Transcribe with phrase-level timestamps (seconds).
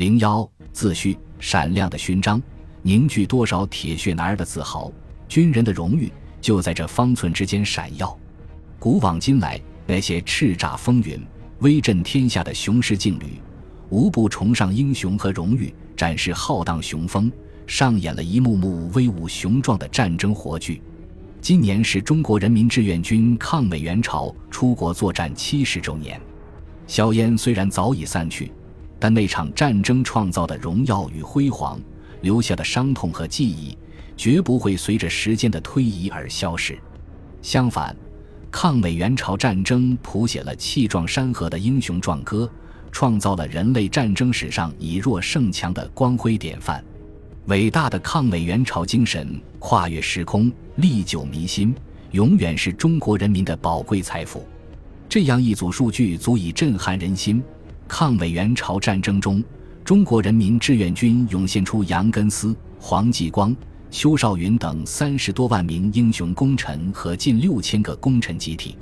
[0.00, 2.42] 零幺，自序：闪亮的勋章，
[2.80, 4.90] 凝聚多少铁血男儿的自豪。
[5.28, 8.18] 军人的荣誉就在这方寸之间闪耀。
[8.78, 11.22] 古往今来，那些叱咤风云、
[11.58, 13.42] 威震天下的雄狮劲旅，
[13.90, 17.30] 无不崇尚英雄和荣誉，展示浩荡雄风，
[17.66, 20.80] 上演了一幕幕威武雄壮的战争活剧。
[21.42, 26.18] 今年是中国人民志愿军抗美援朝出国作战七十周年。
[26.86, 28.50] 硝烟虽然早已散去，
[29.00, 31.80] 但那场战争创造的荣耀与辉煌，
[32.20, 33.76] 留下的伤痛和记忆。
[34.16, 36.78] 绝不会随着时间的推移而消失。
[37.40, 37.96] 相反，
[38.50, 42.46] 抗美援朝战争谱写了气壮山河的英雄壮歌，
[42.92, 46.84] 创造了人类战争史上以弱胜强的光辉典范。
[47.46, 51.74] 伟大的抗美援朝精神跨越时空，历久弥新，
[52.10, 54.46] 永远是中国人民的宝贵财富。
[55.08, 57.42] 这样一组数据足以震撼人心。
[57.92, 59.42] 抗美援朝战争中，
[59.84, 63.54] 中国人民志愿军涌现出杨根思、黄继光。
[63.90, 68.76] 邱少云等三十多万名英雄功臣和近六千个功臣集体，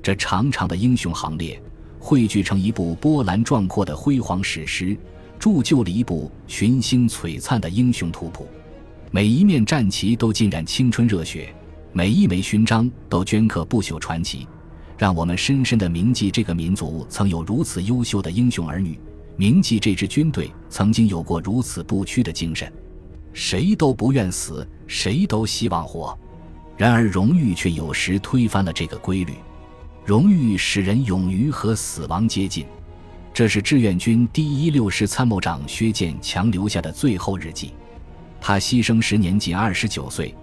[0.00, 1.60] 这长长的英雄行列
[1.98, 4.96] 汇聚成一部波澜壮阔的辉煌史诗，
[5.36, 8.46] 铸就了一部群星璀璨的英雄图谱。
[9.10, 11.52] 每一面战旗都浸染青春热血，
[11.92, 14.46] 每一枚勋章都镌刻不朽传奇，
[15.04, 18.98] 让我们深深地铭记这个民族曾有如此优秀的英雄儿女，
[19.36, 22.72] 铭记这支军队曾经有过如此不屈的精神。
[23.34, 26.18] 谁都不愿死，谁都希望活。
[26.78, 29.34] 然而，荣誉却有时推翻了这个规律。
[30.06, 32.64] 荣誉使人勇于和死亡接近。
[33.34, 37.74] 这是志愿军第一六师参谋长薛建强留下的最后日记。
[38.40, 40.34] 他牺牲时年仅二十九岁，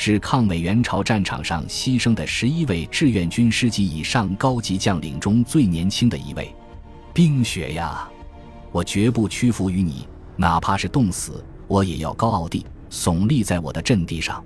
[0.00, 6.54] 是抗美援朝战场上牺牲的十一位志愿军师级以上高级将领中最年轻的一位。
[7.12, 8.08] 冰雪呀，
[8.70, 11.44] 我绝不屈服于你，哪怕是冻死。
[11.66, 14.42] 我也要高傲地耸立在我的阵地上，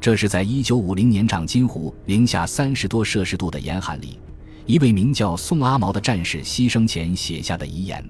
[0.00, 4.20] 这是在一九五零年长津湖零下三十多摄氏度的严寒里，
[4.64, 8.02] 一位名叫宋阿毛的战士牺牲前写下的遗言。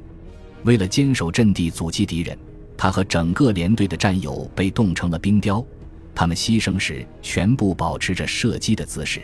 [0.64, 2.38] 为了坚守阵地阻击敌人，
[2.76, 5.64] 他和整个连队的战友被冻成了冰雕。
[6.14, 9.20] 他们牺牲时全部保持着射击的姿势。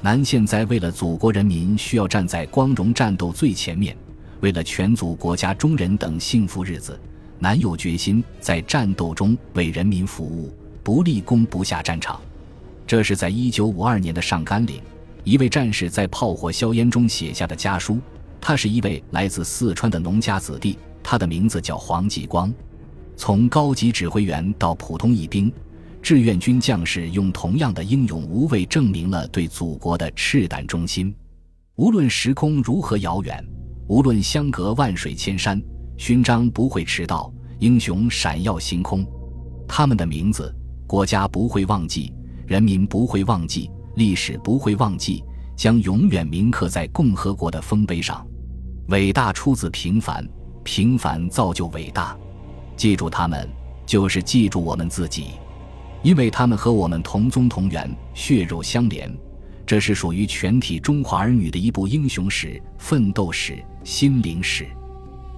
[0.00, 3.96] 南现在为了祖国人民需要站在光荣战斗最前面，
[4.40, 6.98] 为了全族国家中人等幸福日子。
[7.38, 12.18] 南有决心在战斗中为人民服务，不立功不下战场。
[12.86, 14.80] 这是在一九五二年的上甘岭，
[15.22, 18.00] 一位战士在炮火硝烟中写下的家书。
[18.40, 22.52] 他是一位来自四川的农家子弟，他的名字叫黄继光。
[23.16, 25.52] 从高级指挥员到普通一兵，
[26.02, 31.14] 志愿军将士用同样的英勇无畏证明了对祖国的赤胆忠心。
[31.74, 33.44] 无论时空如何遥远，
[33.88, 35.60] 无论相隔万水千山。
[35.98, 39.04] 勋章不会迟到，英雄闪耀星空，
[39.66, 40.54] 他们的名字，
[40.86, 42.12] 国家不会忘记，
[42.46, 45.24] 人民不会忘记，历史不会忘记，
[45.56, 48.26] 将永远铭刻在共和国的丰碑上。
[48.88, 50.26] 伟大出自平凡，
[50.62, 52.16] 平凡造就伟大。
[52.76, 53.48] 记住他们，
[53.86, 55.28] 就是记住我们自己，
[56.06, 59.12] 因为他们和我们同宗同源，血肉相连。
[59.66, 64.64] 这是属于全体中华儿女的一部英雄史、奋斗史、心灵史。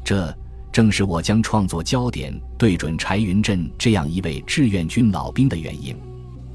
[0.05, 0.37] 这。
[0.71, 5.97] 正是我将创作焦点对准柴云振这样一位志愿军老兵的原因。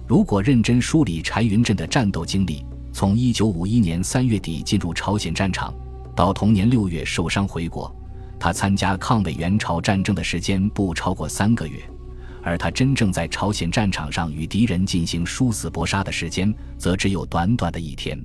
[0.07, 2.63] 如果认真梳理柴云振的战斗经历，
[2.93, 5.73] 从1951年3月底进入朝鲜战场，
[6.15, 7.93] 到同年6月受伤回国，
[8.39, 11.81] 他参加抗美援朝战争的时间不超过三个月，
[12.43, 18.21] 而他真正在朝鲜战场上与敌人进行殊死搏杀的时间，则只有短短的一天。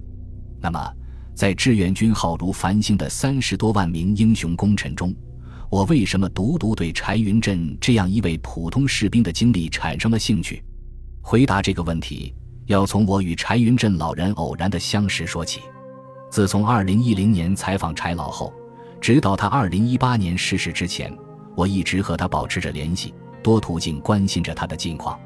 [0.61, 0.93] 那么，
[1.35, 5.15] 在志愿军浩如繁星的三十多万名英雄功臣中，
[5.71, 10.63] 我为什么独独对柴云振这样一位普通士兵的经历产生了兴趣？
[11.21, 12.35] 回答这个问题，
[12.67, 15.61] 要从我与柴云振老人偶然的相识说起。
[16.31, 18.53] 自从2010年采访柴老后，
[19.01, 21.17] 直到他2018年逝世之前，
[21.55, 25.19] 我一直和他保持着联系，多途径关心着他的近况。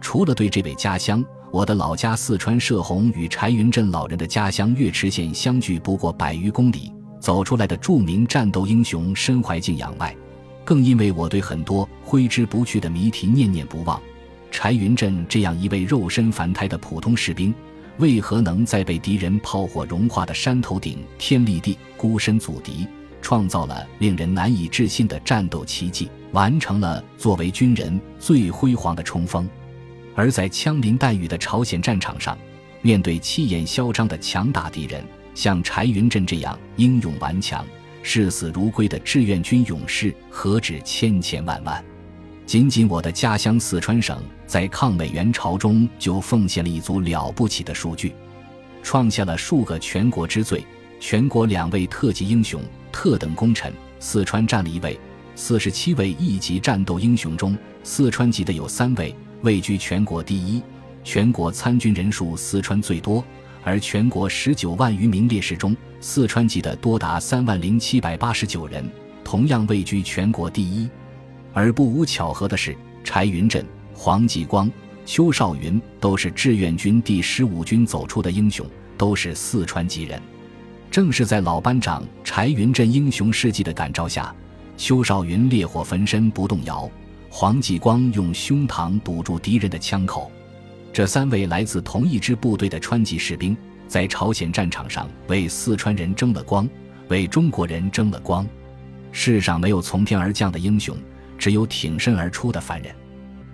[0.00, 6.92] 除了对这位家乡，我的老家四川射洪与柴云振老人的家乡岳池县相距不过百余公里。
[7.20, 10.16] 走出来的著名战斗英雄身怀敬仰外，
[10.64, 14.00] 更因为我对很多挥之不去的谜题念念不忘。
[14.52, 17.52] 柴云振这样一位肉身凡胎的普通士兵，
[17.98, 22.86] 为何能在被敌人炮火融化的山头顶天立地孤身阻敌，
[23.20, 29.48] 创造了令人难以置信的战斗奇迹，完成了作为军人最辉煌的冲锋？
[30.14, 32.36] 而在枪林弹雨的朝鲜战场上，
[32.82, 35.04] 面对气焰嚣张的强大敌人。
[35.34, 37.64] 像柴云振这样英勇顽强、
[38.02, 41.84] 视死如归的志愿军勇士何止千千万万。
[42.44, 48.12] 仅仅我的家乡四川省，在抗美援朝中就奉献了一组了不起的数据，
[48.82, 50.64] 创下了数个全国之最。
[50.98, 52.60] 全国两位特级英雄、
[52.90, 54.98] 特等功臣，四川占了一位。
[55.40, 60.60] 四十七位一级战斗英雄中，四川籍的有三位，位居全国第一。
[61.04, 63.24] 全国参军人数，四川最多，
[63.62, 68.84] 而全国十九万余名烈士中，四川籍的多达三万零七百八十九人，
[69.22, 70.90] 同样位居全国第一。
[71.52, 73.64] 而不无巧合的是，柴云振、
[73.94, 74.68] 黄继光、
[75.06, 80.20] 邱少云都是志愿军第十五军走出的英雄，都是四川籍人。
[80.90, 84.34] 正是在老班长柴云振英雄事迹的感召下，
[84.78, 86.88] 邱少云烈火焚身不动摇，
[87.28, 90.30] 黄继光用胸膛堵住敌人的枪口。
[90.92, 93.56] 这三位来自同一支部队的川籍士兵，
[93.88, 96.66] 在朝鲜战场上为四川人争了光，
[97.08, 98.46] 为中国人争了光。
[99.10, 100.96] 世上没有从天而降的英雄。
[101.38, 102.92] 只有挺身而出的凡人。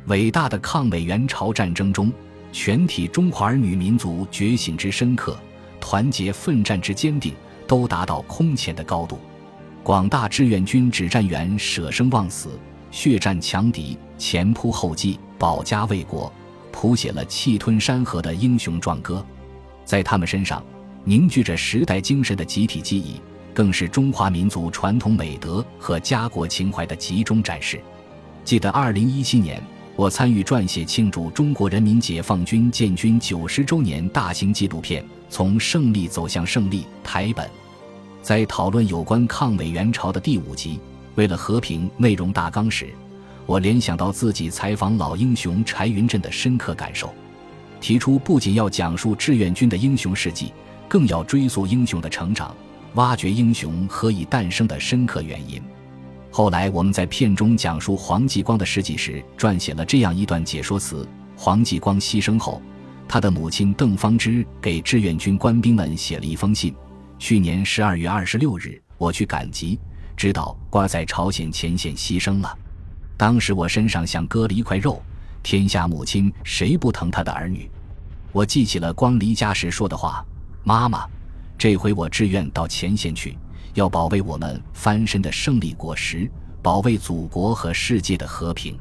[0.06, 2.11] 伟大的抗美援朝战争中，
[2.50, 5.38] 全体中华儿女民族觉醒之深刻，
[5.82, 7.35] 团结奋战之坚定，
[7.67, 9.21] 都达到空前的高度。
[9.85, 12.59] 广大志愿军指战员舍生忘死，
[12.91, 16.33] 血战强敌，前仆后继，保家卫国，
[16.73, 19.23] 谱写了气吞山河的英雄壮歌。
[19.85, 20.65] 在他们身上，
[21.05, 23.21] 凝聚着时代精神的集体记忆。
[23.53, 27.79] 更是中华民族传统美德和家国情怀的集中展示。
[28.43, 29.63] 记得二零一七年，
[29.97, 37.49] 我参与撰写庆祝中国人民解放军建军九十周年大型纪录片《从胜利走向胜利》台本，
[38.25, 40.76] 在讨论有关抗美援朝的第五集
[41.15, 42.88] 《为了和平》内容大纲时，
[43.44, 47.12] 我联想到自己采访老英雄柴云振的深刻感受，
[47.82, 50.55] 提出不仅要讲述志愿军的英雄事迹，
[50.88, 52.56] 更要追溯英雄的成长。
[52.94, 55.61] 挖掘英雄何以诞生的深刻原因。
[56.31, 61.06] 后来我们在片中讲述黄继光的事迹时，撰写了这样一段解说词：
[61.37, 62.62] 黄继光牺牲后，
[63.06, 66.75] 他的母亲邓芳芝给志愿军官兵们写了一封信。
[67.25, 69.81] 去年十二月二十六日，我去赶集，
[70.15, 72.59] 知道瓜在朝鲜前线牺牲了。
[73.17, 75.03] 当时我身上像割了一块肉，
[75.43, 77.71] 天下母亲谁不疼他的儿女？
[78.31, 80.23] 我记起了光离家时说的话
[80.65, 81.09] ：“妈妈。”
[81.56, 83.38] 这回我志愿到前线去，
[83.73, 86.31] 要保卫我们翻身的胜利果实，
[86.61, 88.79] 保卫祖国和世界的和平。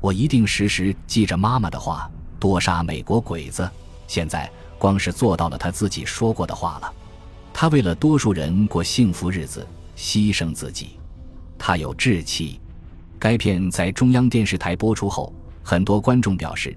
[0.00, 2.08] 我一定时时记着妈妈的话，
[2.38, 3.68] 多杀美国鬼子。
[4.06, 4.48] 现在
[4.78, 6.94] 光是做到了他自己说过的话了。
[7.52, 9.66] 他为了多数人过幸福日子，
[9.96, 10.98] 牺牲自己。
[11.58, 12.58] 他有志气。
[13.18, 15.32] 该片在中央电视台播出后，
[15.62, 16.76] 很多观众表示，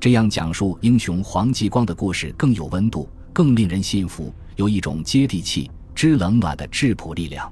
[0.00, 4.32] 这样讲述英雄黄继光的故事更有温度，更令人信服。
[4.56, 7.50] 有一种接地气、知冷暖的质朴力量，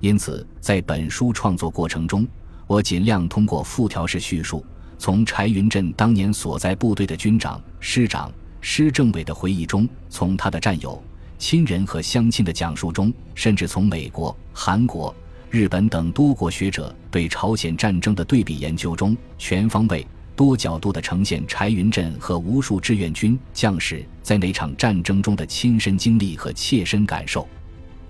[0.00, 2.26] 因此在本书创作过程中，
[2.66, 4.64] 我尽量通过复条式叙述，
[4.98, 11.02] 从柴云振当年所在部队的军长、师长、师政委的回忆中，从他的战友、
[11.40, 15.12] 亲人和乡亲的讲述中，甚至从美国、韩国、
[15.48, 20.06] 日本等多国学者对朝鲜战争的对比研究中，全方位。
[20.36, 27.48] 多角度地呈现柴云振和无数志愿军将士在那场战争中的亲身经历和切身感受。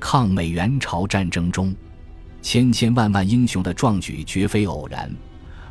[0.00, 1.75] 抗美援朝战争中，
[2.43, 5.11] 千千万万英雄的壮举绝非偶然，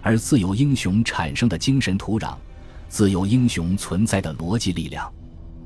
[0.01, 2.35] 而自由英雄产生的精神土壤，
[2.87, 5.09] 自由英雄存在的逻辑力量。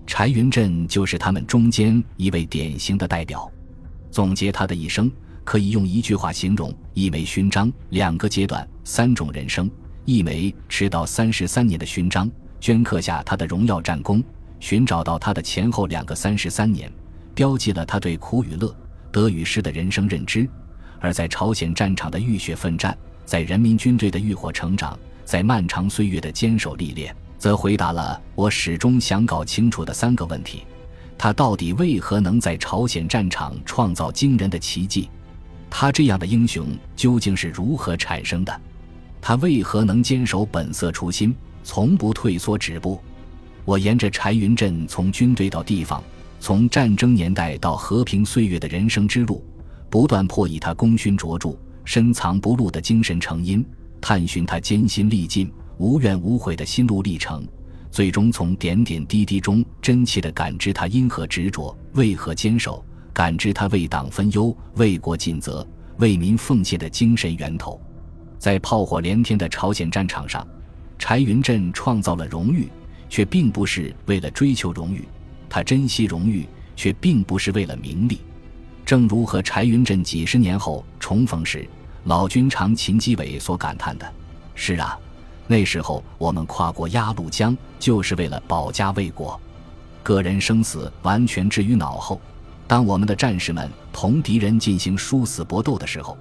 [0.06, 3.50] 柴云振就是他们中间一位典型的代表。
[4.12, 5.12] 总结他的一生，
[5.44, 9.70] 可以用一句话形容：一枚勋章，两个阶段，三种人生。
[10.06, 12.30] 一枚迟到三十三年的勋章，
[12.60, 14.22] 镌刻下他的荣耀战功；
[14.60, 16.92] 寻找到他的前后两个三十三年，
[17.34, 18.76] 标记了他对苦与乐、
[19.12, 20.48] 得与失的人生认知。
[21.00, 22.96] 而在朝鲜战场的浴血奋战，
[23.26, 30.64] 在人民军队的浴火成长，在漫长岁月的坚守历练，则回答了我始终想搞清楚的三个问题：
[31.18, 35.10] 他到底为何能在朝鲜战场创造惊人的奇迹？
[35.70, 38.62] 他这样的英雄究竟是如何产生的？
[39.20, 41.36] 他为何能坚守本色初心，
[41.66, 42.98] 从不退缩止步？
[43.66, 46.02] 我沿着柴云振从军队到地方，
[46.40, 49.44] 从战争年代到和平岁月的人生之路，
[49.90, 53.66] 不断破译他功勋卓著、深藏不露的精神成因，
[54.00, 57.48] 探寻他艰辛历尽、无怨无悔的心路历程，
[57.92, 67.80] 最终从点点滴滴中真切地感知他因何执着、为何坚守，感知他为党分忧、为国尽责、为民奉献的精神源头。
[68.38, 70.46] 在炮火连天的朝鲜战场上，
[71.00, 72.68] 柴云振创造了荣誉，
[73.10, 75.02] 却并不是为了追求荣誉；
[75.50, 78.20] 他珍惜荣誉，却并不是为了名利。
[78.86, 81.68] 正如和柴云振几十年后重逢时，
[82.04, 84.14] 老军长秦基伟所感叹的
[84.56, 85.00] ：“是啊，
[85.48, 89.40] 那时候我们跨过鸭绿江，就是为了保家卫国，
[90.02, 92.20] 个人生死完全置于脑后。
[92.66, 96.18] 当我们的战士们同敌人进行殊死搏斗的时候，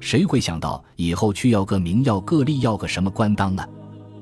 [0.00, 3.66] 谁会想到以后去要个名，要个利，要个什么官当呢？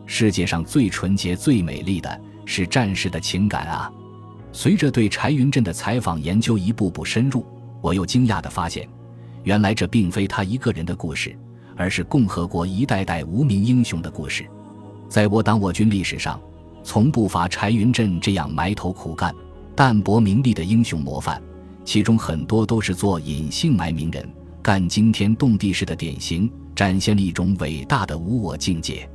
[0.07, 3.93] 世界上最纯洁、最美丽的是战士的情感啊！”
[4.53, 7.45] 随着对柴云振的采访研究一步步深入，
[7.83, 8.89] 我又惊讶地发现，
[9.43, 11.37] 原来这并非他一个人的故事，
[11.77, 14.47] 而是共和国一代代无名英雄的故事。
[15.09, 16.41] 在我党我军历史上，
[16.83, 19.35] 从不乏柴云振这样埋头苦干、
[19.75, 21.41] 淡泊名利的英雄模范，
[21.85, 24.29] 其中很多都是做隐姓埋名人、
[24.63, 29.09] 干惊天动地事的典型，展现了一种伟大的无我境界。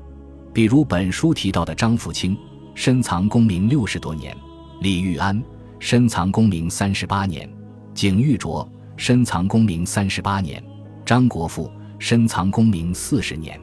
[0.54, 2.38] 比如本书提到的张富清，
[2.76, 4.36] 深藏功名六十多年。
[4.82, 5.42] 李玉安
[5.80, 7.50] 深藏功名三十八年，
[7.94, 10.64] 景玉卓深藏功名三十八年，
[11.06, 11.72] 张国富
[12.02, 13.62] 深藏功名四十年。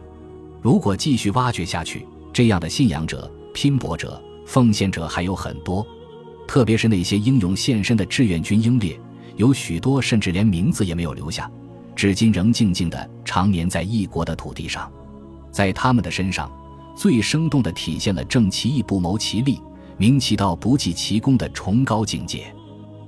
[0.62, 5.84] 如果继续挖掘下去，这样的信仰者、拼搏者、奉献者还有很多。
[6.46, 8.98] 特别是那些英勇献身的志愿军英烈，
[9.34, 11.50] 有许多甚至连名字也没有留下，
[11.96, 14.88] 至今仍静静地长眠在异国的土地上。
[15.50, 16.48] 在他们的身上，
[16.96, 19.60] 最生动地体现了正其义不谋其利。
[19.96, 22.54] 明其道不计其功的崇高境界，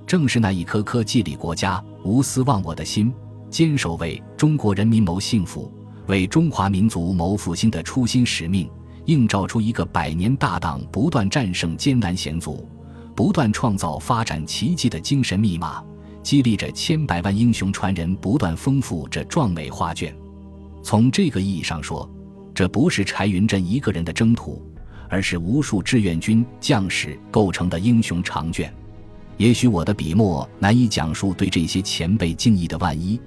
[0.08, 3.14] 正是那一颗颗既立国家、无私忘我的心，
[3.50, 5.70] 坚守为中国人民谋幸福、
[6.06, 8.70] 为中华民族谋复兴的初心使命，
[9.06, 12.68] 映照出一个百年大党不断战胜艰难险阻、
[13.14, 15.82] 不断创造发展奇迹的精神密码，
[16.22, 20.14] 激励着千百万英雄传人不断丰富这壮美画卷。
[20.82, 22.08] 从这个意义上说，
[22.54, 24.64] 这不是柴云振一个人的征途。
[25.12, 28.72] 而是无数志愿军将士构成的英雄长卷。
[29.38, 33.20] 也许我的笔墨难以讲述对这些前辈敬意的万一，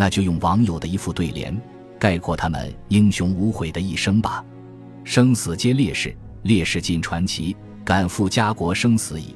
[0.00, 1.60] 那就用网友的一副对联
[1.98, 4.44] 概括他们英雄无悔的一生吧：
[5.02, 7.56] 生死皆烈士，烈士尽传奇。
[7.84, 9.34] 敢负家国生死以，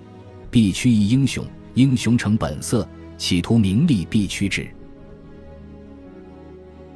[0.50, 1.44] 必屈一英雄。
[1.74, 4.68] 英雄成本色，企图名利必屈之。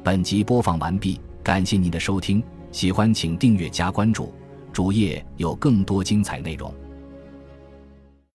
[0.03, 4.33] 本集播放完毕，感谢您的收听，喜欢请订阅加关注。
[4.71, 6.71] 主页有更多精彩内容。